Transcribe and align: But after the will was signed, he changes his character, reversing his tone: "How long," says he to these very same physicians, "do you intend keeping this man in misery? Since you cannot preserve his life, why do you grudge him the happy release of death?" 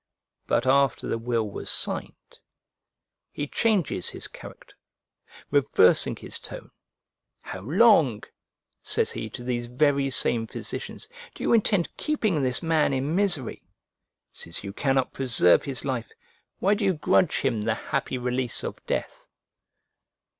But 0.47 0.65
after 0.65 1.05
the 1.05 1.19
will 1.19 1.47
was 1.47 1.69
signed, 1.69 2.39
he 3.31 3.45
changes 3.45 4.09
his 4.09 4.27
character, 4.27 4.75
reversing 5.51 6.15
his 6.15 6.39
tone: 6.39 6.71
"How 7.41 7.59
long," 7.61 8.23
says 8.81 9.11
he 9.11 9.29
to 9.29 9.43
these 9.43 9.67
very 9.67 10.09
same 10.09 10.47
physicians, 10.47 11.07
"do 11.35 11.43
you 11.43 11.53
intend 11.53 11.95
keeping 11.97 12.41
this 12.41 12.63
man 12.63 12.93
in 12.93 13.15
misery? 13.15 13.61
Since 14.33 14.63
you 14.63 14.73
cannot 14.73 15.13
preserve 15.13 15.65
his 15.65 15.85
life, 15.85 16.11
why 16.57 16.73
do 16.73 16.83
you 16.83 16.93
grudge 16.95 17.41
him 17.41 17.61
the 17.61 17.75
happy 17.75 18.17
release 18.17 18.63
of 18.63 18.83
death?" 18.87 19.27